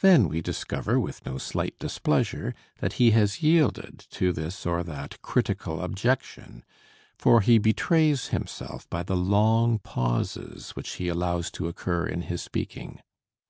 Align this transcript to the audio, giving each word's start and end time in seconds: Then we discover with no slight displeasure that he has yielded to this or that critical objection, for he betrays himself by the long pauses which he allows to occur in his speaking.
Then 0.00 0.28
we 0.30 0.40
discover 0.40 0.98
with 0.98 1.26
no 1.26 1.36
slight 1.36 1.78
displeasure 1.78 2.54
that 2.78 2.94
he 2.94 3.10
has 3.10 3.42
yielded 3.42 3.98
to 4.12 4.32
this 4.32 4.64
or 4.64 4.82
that 4.82 5.20
critical 5.20 5.82
objection, 5.82 6.64
for 7.18 7.42
he 7.42 7.58
betrays 7.58 8.28
himself 8.28 8.88
by 8.88 9.02
the 9.02 9.14
long 9.14 9.78
pauses 9.80 10.70
which 10.70 10.92
he 10.92 11.08
allows 11.08 11.50
to 11.50 11.68
occur 11.68 12.06
in 12.06 12.22
his 12.22 12.40
speaking. 12.40 13.02